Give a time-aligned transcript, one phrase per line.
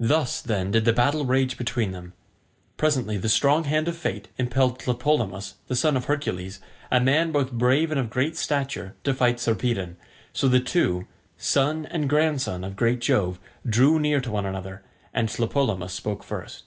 [0.00, 2.14] Thus, then, did the battle rage between them.
[2.76, 6.58] Presently the strong hand of fate impelled Tlepolemus, the son of Hercules,
[6.90, 9.96] a man both brave and of great stature, to fight Sarpedon;
[10.32, 11.06] so the two,
[11.38, 14.82] son and grandson of great Jove, drew near to one another,
[15.14, 16.64] and Tlepolemus spoke first.